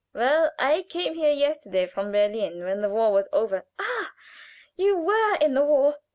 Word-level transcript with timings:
"Well 0.15 0.51
I 0.57 0.81
came 0.89 1.13
here 1.13 1.29
yesterday 1.29 1.85
from 1.85 2.11
Berlin. 2.11 2.63
When 2.63 2.81
the 2.81 2.89
war 2.89 3.11
was 3.11 3.29
over" 3.31 3.67
"Ah, 3.79 4.11
you 4.75 4.97
were 4.97 5.35
in 5.35 5.53
the 5.53 5.63
war?" 5.63 5.97